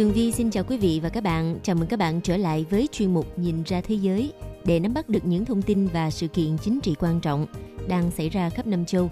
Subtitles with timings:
[0.00, 1.58] Tường Vi xin chào quý vị và các bạn.
[1.62, 4.32] Chào mừng các bạn trở lại với chuyên mục Nhìn ra thế giới
[4.64, 7.46] để nắm bắt được những thông tin và sự kiện chính trị quan trọng
[7.88, 9.10] đang xảy ra khắp năm châu.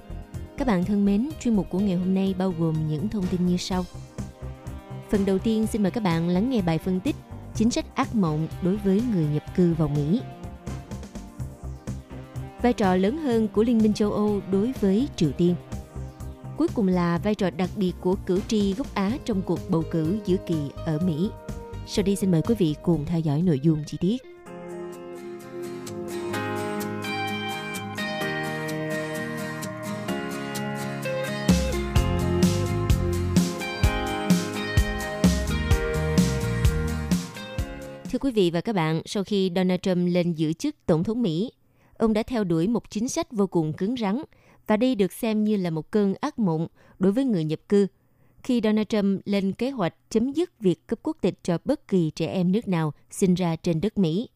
[0.59, 3.47] Các bạn thân mến, chuyên mục của ngày hôm nay bao gồm những thông tin
[3.47, 3.85] như sau.
[5.11, 7.17] Phần đầu tiên xin mời các bạn lắng nghe bài phân tích
[7.55, 10.21] chính sách ác mộng đối với người nhập cư vào Mỹ.
[12.63, 15.55] Vai trò lớn hơn của Liên minh châu Âu đối với Triều Tiên–
[16.59, 19.85] Cuối cùng là vai trò đặc biệt của cử tri gốc Á trong cuộc bầu
[19.91, 21.31] cử giữa kỳ ở Mỹ.
[21.87, 24.23] Sau đây xin mời quý vị cùng theo dõi nội dung chi tiết.
[38.11, 41.23] Thưa quý vị và các bạn, sau khi Donald Trump lên giữ chức Tổng thống
[41.23, 41.53] Mỹ,
[41.99, 44.23] ông đã theo đuổi một chính sách vô cùng cứng rắn
[44.69, 46.67] và đây được xem như là một cơn ác mộng
[46.99, 47.87] đối với người nhập cư
[48.43, 52.11] khi Donald Trump lên kế hoạch chấm dứt việc cấp quốc tịch cho bất kỳ
[52.11, 54.29] trẻ em nước nào sinh ra trên đất Mỹ.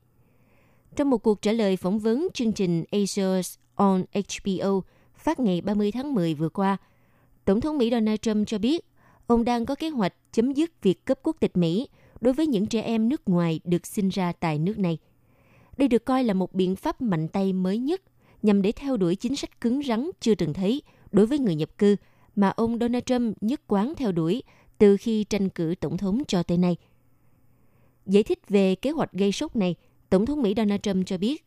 [0.96, 4.80] Trong một cuộc trả lời phỏng vấn chương trình Asia's on HBO
[5.16, 6.76] phát ngày 30 tháng 10 vừa qua,
[7.44, 8.84] Tổng thống Mỹ Donald Trump cho biết
[9.26, 11.88] ông đang có kế hoạch chấm dứt việc cấp quốc tịch Mỹ
[12.20, 14.98] đối với những trẻ em nước ngoài được sinh ra tại nước này.
[15.76, 18.02] Đây được coi là một biện pháp mạnh tay mới nhất
[18.42, 20.82] nhằm để theo đuổi chính sách cứng rắn chưa từng thấy
[21.12, 21.96] đối với người nhập cư
[22.36, 24.42] mà ông Donald Trump nhất quán theo đuổi
[24.78, 26.76] từ khi tranh cử tổng thống cho tới nay.
[28.06, 29.74] Giải thích về kế hoạch gây sốt này,
[30.10, 31.44] Tổng thống Mỹ Donald Trump cho biết,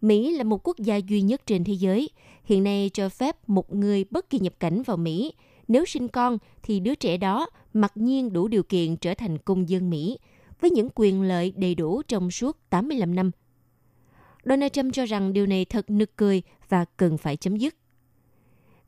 [0.00, 2.08] Mỹ là một quốc gia duy nhất trên thế giới,
[2.44, 5.32] hiện nay cho phép một người bất kỳ nhập cảnh vào Mỹ.
[5.68, 9.68] Nếu sinh con thì đứa trẻ đó mặc nhiên đủ điều kiện trở thành công
[9.68, 10.18] dân Mỹ,
[10.60, 13.30] với những quyền lợi đầy đủ trong suốt 85 năm
[14.44, 17.76] Donald Trump cho rằng điều này thật nực cười và cần phải chấm dứt.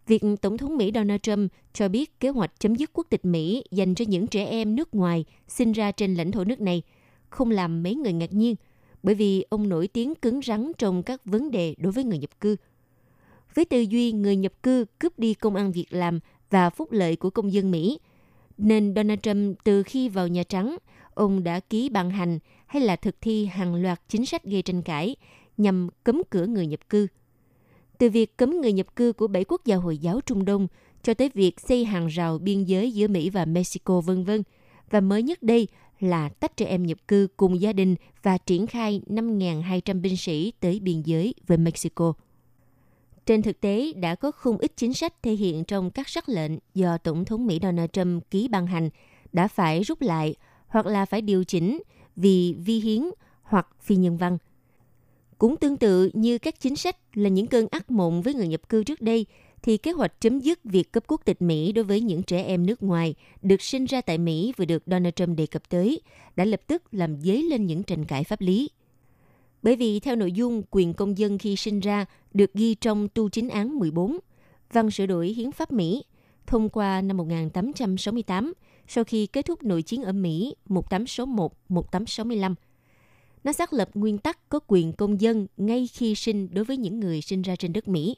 [0.06, 3.64] Việc Tổng thống Mỹ Donald Trump cho biết kế hoạch chấm dứt quốc tịch Mỹ
[3.70, 6.82] dành cho những trẻ em nước ngoài sinh ra trên lãnh thổ nước này
[7.30, 8.54] không làm mấy người ngạc nhiên,
[9.02, 12.40] bởi vì ông nổi tiếng cứng rắn trong các vấn đề đối với người nhập
[12.40, 12.56] cư.
[13.54, 17.16] Với tư duy người nhập cư cướp đi công ăn việc làm và phúc lợi
[17.16, 17.98] của công dân Mỹ,
[18.58, 20.76] nên Donald Trump từ khi vào Nhà Trắng,
[21.14, 24.82] ông đã ký ban hành hay là thực thi hàng loạt chính sách gây tranh
[24.82, 25.16] cãi
[25.56, 27.06] nhằm cấm cửa người nhập cư.
[27.98, 30.66] Từ việc cấm người nhập cư của bảy quốc gia Hồi giáo Trung Đông
[31.02, 34.42] cho tới việc xây hàng rào biên giới giữa Mỹ và Mexico vân vân.
[34.90, 35.68] Và mới nhất đây
[36.00, 40.52] là tách trẻ em nhập cư cùng gia đình và triển khai 5.200 binh sĩ
[40.60, 42.12] tới biên giới với Mexico.
[43.26, 46.52] Trên thực tế, đã có không ít chính sách thể hiện trong các sắc lệnh
[46.74, 48.90] do Tổng thống Mỹ Donald Trump ký ban hành
[49.32, 50.34] đã phải rút lại
[50.66, 51.82] hoặc là phải điều chỉnh
[52.16, 53.02] vì vi hiến
[53.42, 54.38] hoặc phi nhân văn–
[55.38, 58.68] cũng tương tự như các chính sách là những cơn ác mộng với người nhập
[58.68, 59.26] cư trước đây,
[59.62, 62.66] thì kế hoạch chấm dứt việc cấp quốc tịch Mỹ đối với những trẻ em
[62.66, 66.00] nước ngoài được sinh ra tại Mỹ vừa được Donald Trump đề cập tới,
[66.36, 68.70] đã lập tức làm dấy lên những tranh cãi pháp lý.
[69.62, 73.28] Bởi vì theo nội dung quyền công dân khi sinh ra được ghi trong tu
[73.28, 74.18] chính án 14,
[74.72, 76.04] văn sửa đổi hiến pháp Mỹ,
[76.46, 78.52] thông qua năm 1868
[78.88, 82.54] sau khi kết thúc nội chiến ở Mỹ 1861-1865
[83.46, 87.00] nó xác lập nguyên tắc có quyền công dân ngay khi sinh đối với những
[87.00, 88.16] người sinh ra trên đất Mỹ.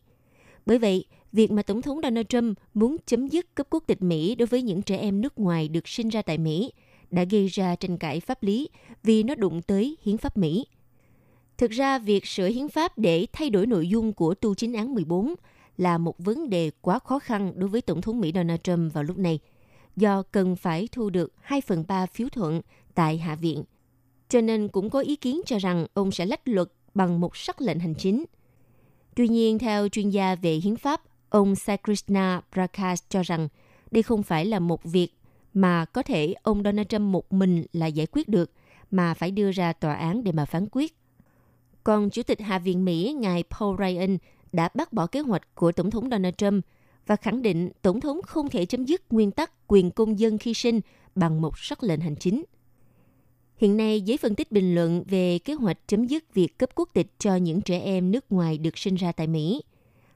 [0.66, 4.34] Bởi vậy, việc mà Tổng thống Donald Trump muốn chấm dứt cấp quốc tịch Mỹ
[4.34, 6.72] đối với những trẻ em nước ngoài được sinh ra tại Mỹ
[7.10, 8.68] đã gây ra tranh cãi pháp lý
[9.02, 10.66] vì nó đụng tới hiến pháp Mỹ.
[11.58, 14.94] Thực ra, việc sửa hiến pháp để thay đổi nội dung của tu chính án
[14.94, 15.34] 14
[15.76, 19.04] là một vấn đề quá khó khăn đối với Tổng thống Mỹ Donald Trump vào
[19.04, 19.38] lúc này,
[19.96, 22.60] do cần phải thu được 2 phần 3 phiếu thuận
[22.94, 23.64] tại Hạ viện–
[24.28, 27.60] cho nên cũng có ý kiến cho rằng ông sẽ lách luật bằng một sắc
[27.60, 28.24] lệnh hành chính.
[29.16, 33.48] Tuy nhiên, theo chuyên gia về hiến pháp, ông Sakrishna Prakash cho rằng
[33.90, 35.08] đây không phải là một việc
[35.54, 38.52] mà có thể ông Donald Trump một mình là giải quyết được,
[38.90, 40.96] mà phải đưa ra tòa án để mà phán quyết.
[41.84, 44.18] Còn Chủ tịch Hạ viện Mỹ, ngài Paul Ryan,
[44.52, 46.64] đã bác bỏ kế hoạch của Tổng thống Donald Trump
[47.06, 50.54] và khẳng định Tổng thống không thể chấm dứt nguyên tắc quyền công dân khi
[50.54, 50.80] sinh
[51.14, 52.44] bằng một sắc lệnh hành chính–
[53.58, 56.88] Hiện nay, giới phân tích bình luận về kế hoạch chấm dứt việc cấp quốc
[56.92, 59.62] tịch cho những trẻ em nước ngoài được sinh ra tại Mỹ.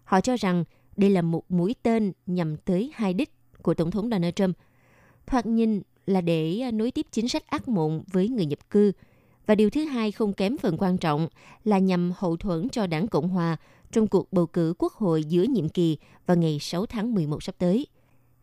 [0.04, 0.64] Họ cho rằng
[0.96, 3.30] đây là một mũi tên nhằm tới hai đích
[3.62, 4.56] của Tổng thống Donald Trump.
[5.26, 8.92] Thoạt nhìn là để à, nối tiếp chính sách ác mộng với người nhập cư.
[9.46, 11.28] Và điều thứ hai không kém phần quan trọng
[11.64, 13.56] là nhằm hậu thuẫn cho đảng Cộng Hòa
[13.92, 15.96] trong cuộc bầu cử quốc hội giữa nhiệm kỳ
[16.26, 17.86] vào ngày 6 tháng 11 sắp tới.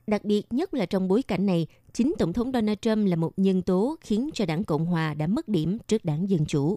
[0.10, 3.32] Đặc biệt nhất là trong bối cảnh này, chính Tổng thống Donald Trump là một
[3.38, 6.76] nhân tố khiến cho đảng Cộng Hòa đã mất điểm trước đảng Dân Chủ.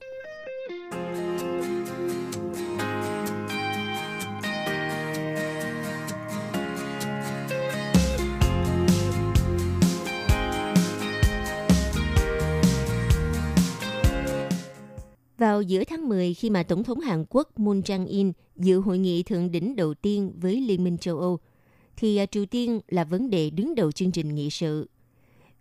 [15.38, 19.22] Vào giữa tháng 10 khi mà Tổng thống Hàn Quốc Moon Jae-in dự hội nghị
[19.22, 21.38] thượng đỉnh đầu tiên với Liên minh châu Âu,
[21.96, 24.88] thì à, Triều Tiên là vấn đề đứng đầu chương trình nghị sự.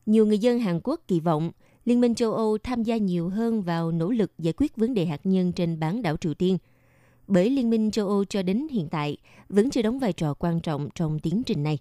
[0.06, 1.52] Nhiều người dân Hàn Quốc kỳ vọng
[1.86, 5.06] Liên minh châu Âu tham gia nhiều hơn vào nỗ lực giải quyết vấn đề
[5.06, 6.58] hạt nhân trên bán đảo Triều Tiên,
[7.28, 9.18] bởi Liên minh châu Âu cho đến hiện tại
[9.50, 11.78] vẫn chưa đóng vai trò quan trọng trong tiến trình này.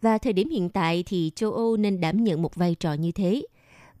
[0.00, 3.12] Và thời điểm hiện tại thì châu Âu nên đảm nhận một vai trò như
[3.12, 3.42] thế–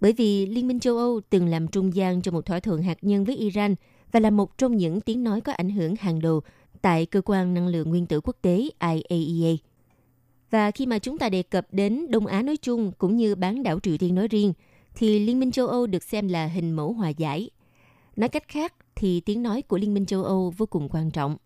[0.04, 2.98] bởi vì Liên minh châu Âu từng làm trung gian cho một thỏa thuận hạt
[3.02, 3.74] nhân với Iran
[4.12, 6.40] và là một trong những tiếng nói có ảnh hưởng hàng đầu
[6.84, 9.54] tại cơ quan năng lượng nguyên tử quốc tế IAEA.
[10.50, 13.62] Và khi mà chúng ta đề cập đến Đông Á nói chung cũng như bán
[13.62, 14.52] đảo Triều Tiên nói riêng,
[14.94, 17.50] thì Liên minh châu Âu được xem là hình mẫu hòa giải.
[18.16, 21.36] Nói cách khác thì tiếng nói của Liên minh châu Âu vô cùng quan trọng.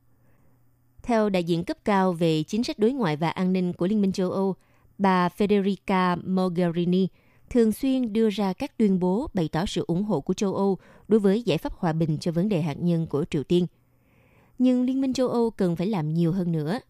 [1.02, 4.00] Theo đại diện cấp cao về chính sách đối ngoại và an ninh của Liên
[4.00, 4.54] minh châu Âu,
[4.98, 7.08] bà Federica Mogherini–
[7.50, 10.78] thường xuyên đưa ra các tuyên bố bày tỏ sự ủng hộ của châu Âu
[11.08, 13.66] đối với giải pháp hòa bình cho vấn đề hạt nhân của Triều Tiên.
[14.58, 16.80] Nhưng Liên minh châu Âu cần phải làm nhiều hơn nữa,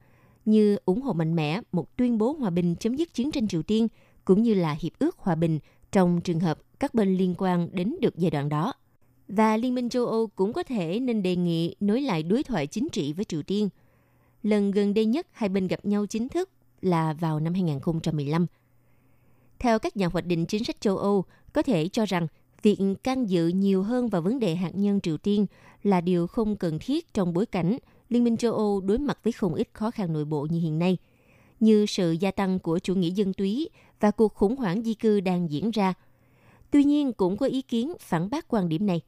[0.44, 3.62] như ủng hộ mạnh mẽ một tuyên bố hòa bình chấm dứt chiến tranh Triều
[3.62, 3.88] Tiên,
[4.24, 5.58] cũng như là hiệp ước hòa bình
[5.92, 8.72] trong trường hợp các bên liên quan đến được giai đoạn đó.
[9.28, 12.66] Và Liên minh châu Âu cũng có thể nên đề nghị nối lại đối thoại
[12.66, 13.68] chính trị với Triều Tiên.
[14.42, 16.50] Lần gần đây nhất hai bên gặp nhau chính thức
[16.80, 18.46] là vào năm 2015–
[19.58, 22.26] theo các nhà hoạch định chính sách châu Âu, có thể cho rằng
[22.62, 25.46] việc can dự nhiều hơn vào vấn đề hạt nhân Triều Tiên
[25.82, 27.78] là điều không cần thiết trong bối cảnh
[28.08, 30.78] Liên minh châu Âu đối mặt với không ít khó khăn nội bộ như hiện
[30.78, 30.96] nay,
[31.60, 33.68] như sự gia tăng của chủ nghĩa dân túy
[34.00, 35.94] và cuộc khủng hoảng di cư đang diễn ra.
[36.70, 39.00] Tuy nhiên, cũng có ý kiến phản bác quan điểm này.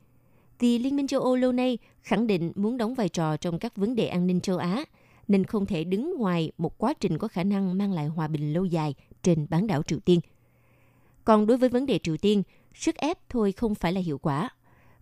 [0.59, 3.77] Vì Liên minh châu Âu lâu nay khẳng định muốn đóng vai trò trong các
[3.77, 4.85] vấn đề an ninh châu Á,
[5.29, 8.53] nên không thể đứng ngoài một quá trình có khả năng mang lại hòa bình
[8.53, 10.21] lâu dài trên bán đảo Triều Tiên–
[11.25, 12.43] còn đối với vấn đề Triều Tiên,
[12.75, 14.51] sức ép thôi không phải là hiệu quả.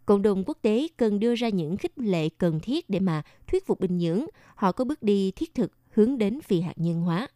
[0.06, 3.66] Cộng đồng quốc tế cần đưa ra những khích lệ cần thiết để mà thuyết
[3.66, 7.28] phục Bình Nhưỡng họ có bước đi thiết thực hướng đến phi hạt nhân hóa.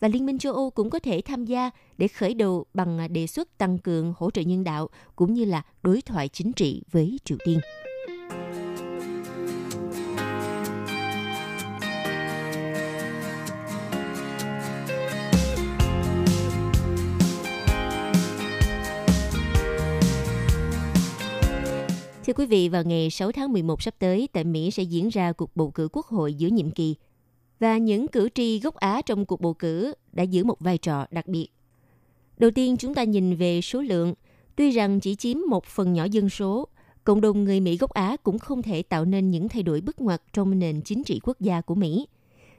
[0.00, 3.26] Và Liên minh châu Âu cũng có thể tham gia để khởi đầu bằng đề
[3.26, 7.18] xuất tăng cường hỗ trợ nhân đạo cũng như là đối thoại chính trị với
[7.24, 7.60] Triều Tiên.
[22.28, 25.32] Thưa quý vị, vào ngày 6 tháng 11 sắp tới, tại Mỹ sẽ diễn ra
[25.32, 26.94] cuộc bầu cử quốc hội giữa nhiệm kỳ.
[27.60, 31.06] Và những cử tri gốc Á trong cuộc bầu cử đã giữ một vai trò
[31.10, 31.48] đặc biệt.
[32.38, 34.14] Đầu tiên chúng ta nhìn về số lượng.
[34.56, 36.68] Tuy rằng chỉ chiếm một phần nhỏ dân số,
[37.04, 40.00] cộng đồng người Mỹ gốc Á cũng không thể tạo nên những thay đổi bất
[40.00, 42.06] ngoặt trong nền chính trị quốc gia của Mỹ.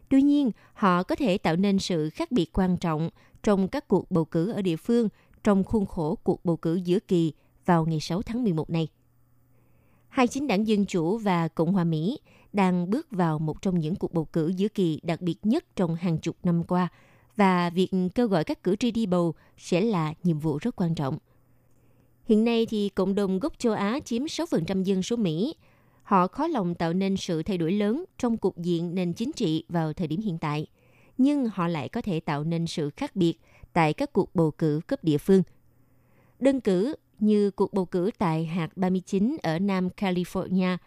[0.09, 3.09] Tuy nhiên, họ có thể tạo nên sự khác biệt quan trọng
[3.43, 5.09] trong các cuộc bầu cử ở địa phương
[5.43, 7.33] trong khuôn khổ cuộc bầu cử giữa kỳ
[7.65, 8.87] vào ngày 6 tháng 11 này
[10.09, 12.19] hai chính đảng Dân Chủ và Cộng hòa Mỹ
[12.53, 15.95] đang bước vào một trong những cuộc bầu cử giữa kỳ đặc biệt nhất trong
[15.95, 16.87] hàng chục năm qua
[17.35, 20.95] và việc kêu gọi các cử tri đi bầu sẽ là nhiệm vụ rất quan
[20.95, 21.17] trọng.
[22.25, 25.55] Hiện nay thì cộng đồng gốc châu Á chiếm 6% dân số Mỹ.
[26.03, 29.63] Họ khó lòng tạo nên sự thay đổi lớn trong cục diện nền chính trị
[29.69, 30.67] vào thời điểm hiện tại,
[31.17, 33.33] nhưng họ lại có thể tạo nên sự khác biệt
[33.73, 35.43] tại các cuộc bầu cử cấp địa phương.
[36.39, 40.77] Đơn cử, như cuộc bầu cử tại hạt 39 ở Nam California.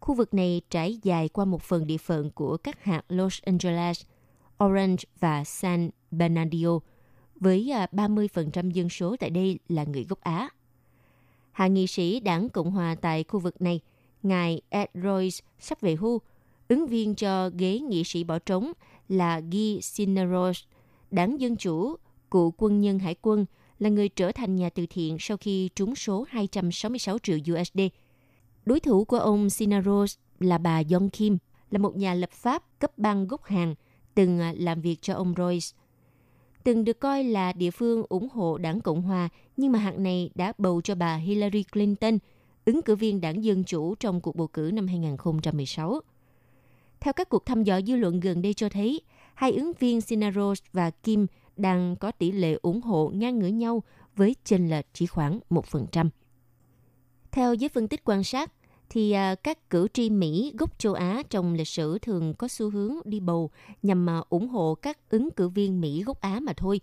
[0.00, 4.02] Khu vực này trải dài qua một phần địa phận của các hạt Los Angeles,
[4.64, 6.78] Orange và San Bernardino,
[7.40, 10.48] với à, 30% dân số tại đây là người gốc Á.
[11.52, 13.80] Hạ nghị sĩ đảng Cộng hòa tại khu vực này,
[14.22, 16.20] ngài Ed Royce sắp về hưu,
[16.68, 18.72] ứng viên cho ghế nghị sĩ bỏ trống
[19.08, 20.62] là Guy Cineros,
[21.10, 21.96] đảng Dân Chủ,
[22.30, 23.46] cựu quân nhân hải quân
[23.78, 27.80] là người trở thành nhà từ thiện sau khi trúng số 266 triệu USD.
[28.66, 31.38] Đối thủ của ông Sinaros là bà Yong Kim,
[31.70, 33.74] là một nhà lập pháp cấp bang gốc Hàn,
[34.14, 35.66] từng à, làm việc cho ông Royce.
[36.64, 40.30] Từng được coi là địa phương ủng hộ đảng Cộng Hòa, nhưng mà hạng này
[40.34, 42.18] đã bầu cho bà Hillary Clinton,
[42.64, 46.00] ứng cử viên đảng Dân Chủ trong cuộc bầu cử năm 2016.
[47.00, 49.00] Theo các cuộc thăm dò dư luận gần đây cho thấy,
[49.34, 53.82] hai ứng viên Sinaros và Kim đang có tỷ lệ ủng hộ ngang ngửa nhau
[54.16, 56.08] với chênh lệch chỉ khoảng 1%.
[57.32, 58.52] Theo giới phân tích quan sát,
[58.90, 62.70] thì à, các cử tri Mỹ gốc châu Á trong lịch sử thường có xu
[62.70, 63.50] hướng đi bầu
[63.82, 66.80] nhằm mà ủng hộ các ứng cử viên Mỹ gốc Á mà thôi.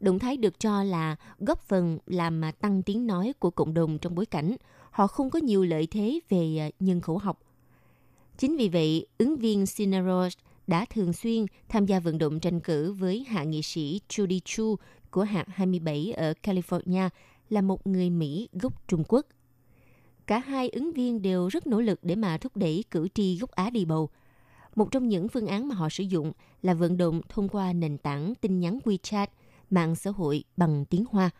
[0.00, 3.98] Động thái được cho là góp phần làm mà tăng tiếng nói của cộng đồng
[3.98, 4.56] trong bối cảnh
[4.90, 7.40] họ không có nhiều lợi thế về à, nhân khẩu học.
[8.38, 12.92] Chính vì vậy, ứng viên Sinaros đã thường xuyên tham gia vận động tranh cử
[12.92, 14.76] với hạ nghị sĩ Judy Chu
[15.10, 17.08] của hạt 27 ở California
[17.50, 19.26] là một người Mỹ gốc Trung Quốc.
[20.26, 23.50] Cả hai ứng viên đều rất nỗ lực để mà thúc đẩy cử tri gốc
[23.50, 24.08] Á đi bầu.
[24.74, 27.98] Một trong những phương án mà họ sử dụng là vận động thông qua nền
[27.98, 29.26] tảng tin nhắn WeChat,
[29.70, 31.30] mạng xã hội bằng tiếng Hoa.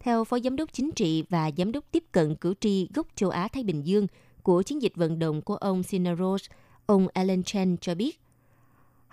[0.00, 3.30] Theo Phó Giám đốc Chính trị và Giám đốc tiếp cận cử tri gốc châu
[3.30, 4.06] Á-Thái Bình Dương
[4.42, 6.44] của chiến dịch vận động của ông Sinaros,
[6.86, 8.20] ông Alan Chen cho biết,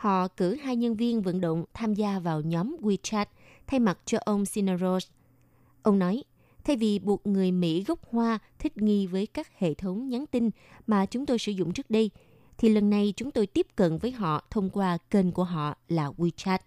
[0.02, 3.26] họ cử hai nhân viên vận động tham gia vào nhóm WeChat
[3.68, 5.08] thay mặt cho ông Sinaros.
[5.82, 6.24] Ông nói,
[6.64, 10.50] thay vì buộc người Mỹ gốc Hoa thích nghi với các hệ thống nhắn tin
[10.88, 12.12] mà chúng tôi sử dụng trước đây,
[12.58, 16.12] thì lần này chúng tôi tiếp cận với họ thông qua kênh của họ là
[16.18, 16.60] WeChat.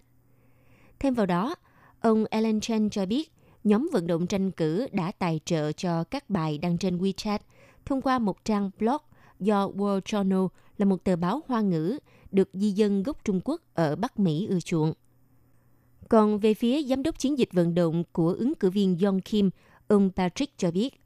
[0.98, 1.54] Thêm vào đó,
[2.00, 3.32] ông Alan Chen cho biết
[3.64, 7.38] nhóm vận động tranh cử đã tài trợ cho các bài đăng trên WeChat
[7.84, 9.02] thông qua một trang blog
[9.40, 10.48] do World Journal
[10.78, 11.98] là một tờ báo hoa ngữ
[12.34, 14.92] được di dân gốc Trung Quốc ở Bắc Mỹ ưa chuộng.
[16.08, 19.50] Còn về phía giám đốc chiến dịch vận động của ứng cử viên John Kim,
[19.88, 21.00] ông Patrick cho biết,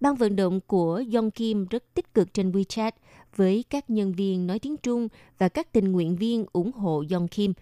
[0.00, 2.92] ban vận động của John Kim rất tích cực trên WeChat
[3.36, 5.08] với các nhân viên nói tiếng Trung
[5.38, 7.52] và các tình nguyện viên ủng hộ John Kim,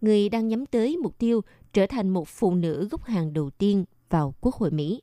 [0.00, 1.40] người đang nhắm tới mục tiêu
[1.72, 5.02] trở thành một phụ nữ gốc Hàn đầu tiên vào Quốc hội Mỹ.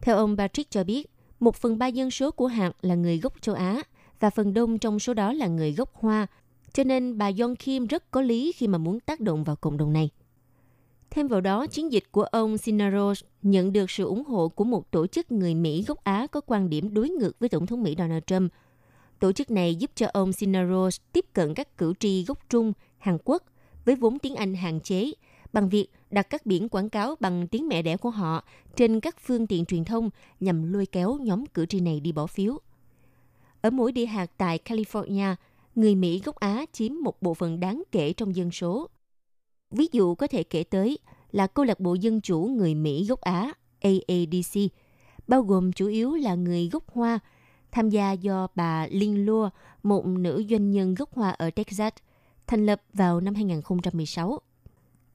[0.00, 3.42] Theo ông Patrick cho biết, một phần ba dân số của Hàn là người gốc
[3.42, 3.82] châu Á
[4.20, 6.26] và phần đông trong số đó là người gốc Hoa,
[6.74, 9.76] cho nên bà John Kim rất có lý khi mà muốn tác động vào cộng
[9.76, 10.10] đồng này.
[11.10, 14.90] Thêm vào đó, chiến dịch của ông Sinaros nhận được sự ủng hộ của một
[14.90, 17.94] tổ chức người Mỹ gốc Á có quan điểm đối ngược với Tổng thống Mỹ
[17.98, 18.52] Donald Trump.
[19.20, 23.18] Tổ chức này giúp cho ông Sinaros tiếp cận các cử tri gốc Trung, Hàn
[23.24, 23.42] Quốc
[23.84, 25.12] với vốn tiếng Anh hạn chế
[25.52, 28.44] bằng việc đặt các biển quảng cáo bằng tiếng mẹ đẻ của họ
[28.76, 32.26] trên các phương tiện truyền thông nhằm lôi kéo nhóm cử tri này đi bỏ
[32.26, 32.58] phiếu.
[33.60, 35.34] Ở mỗi địa hạt tại California,
[35.74, 38.88] người Mỹ gốc Á chiếm một bộ phận đáng kể trong dân số.
[39.70, 40.98] Ví dụ có thể kể tới
[41.30, 44.60] là câu lạc bộ dân chủ người Mỹ gốc Á AADC,
[45.28, 47.18] bao gồm chủ yếu là người gốc Hoa,
[47.72, 49.50] tham gia do bà Linh Lua,
[49.82, 51.92] một nữ doanh nhân gốc Hoa ở Texas,
[52.46, 54.40] thành lập vào năm 2016.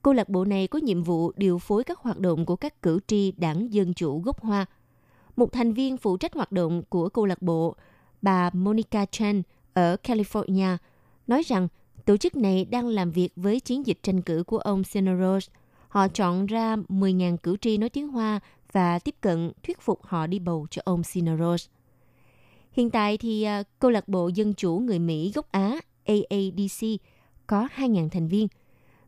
[0.02, 3.00] Câu lạc bộ này có nhiệm vụ điều phối các hoạt động của các cử
[3.08, 4.66] tri đảng Dân Chủ gốc Hoa.
[5.36, 7.76] Một thành viên phụ trách hoạt động của câu lạc bộ,
[8.22, 9.42] bà Monica Chan
[9.80, 10.78] ở California,
[11.28, 11.68] nói rằng
[12.06, 15.50] tổ chức này đang làm việc với chiến dịch tranh cử của ông Sonoros.
[15.88, 18.40] Họ chọn ra 10.000 cử tri nói tiếng Hoa
[18.72, 21.68] và tiếp cận thuyết phục họ đi bầu cho ông Sinaros.
[22.72, 26.88] Hiện tại thì à, câu lạc bộ Dân chủ người Mỹ gốc Á AADC
[27.48, 28.48] có 2.000 thành viên–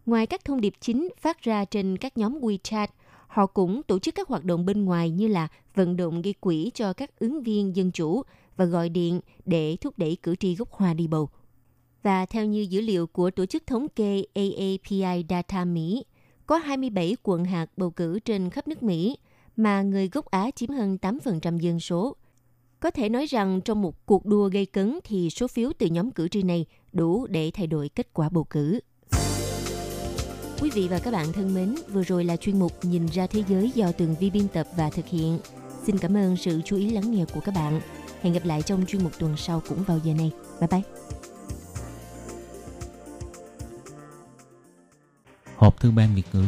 [0.05, 2.87] Ngoài các thông điệp chính phát ra trên các nhóm WeChat,
[3.27, 6.71] họ cũng tổ chức các hoạt động bên ngoài như là vận động gây quỹ
[6.73, 8.21] cho các ứng viên dân chủ
[8.57, 11.29] và gọi điện để thúc đẩy cử tri gốc Hoa đi bầu.
[12.03, 16.05] Và theo như dữ liệu của tổ chức thống kê AAPI Data Mỹ,
[16.45, 19.17] có 27 quận hạt bầu cử trên khắp nước Mỹ
[19.55, 22.15] mà người gốc Á chiếm hơn 8% dân số.
[22.79, 26.11] Có thể nói rằng trong một cuộc đua gây cấn thì số phiếu từ nhóm
[26.11, 28.79] cử tri này đủ để thay đổi kết quả bầu cử.
[30.61, 33.43] Quý vị và các bạn thân mến, vừa rồi là chuyên mục Nhìn ra thế
[33.49, 35.39] giới do Tường Vi biên tập và thực hiện.
[35.83, 37.81] Xin cảm ơn sự chú ý lắng nghe của các bạn.
[38.21, 40.31] Hẹn gặp lại trong chuyên mục tuần sau cũng vào giờ này.
[40.59, 40.81] Bye bye!
[45.55, 46.45] Hộp thư ban Việt ngữ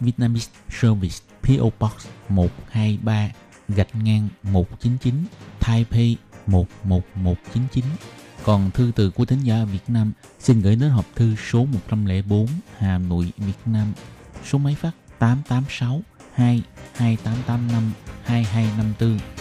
[0.00, 0.50] Vietnamese
[0.80, 1.92] Service PO Box
[2.28, 3.30] 123
[3.68, 5.14] gạch ngang 199
[5.60, 6.16] Taipei
[6.46, 7.84] 11199
[8.44, 12.46] còn thư từ của thính giả Việt Nam xin gửi đến hộp thư số 104
[12.78, 13.92] Hà Nội, Việt Nam,
[14.44, 16.02] số máy phát 886
[16.34, 16.62] 2
[16.94, 17.92] 2885
[18.24, 19.33] 2254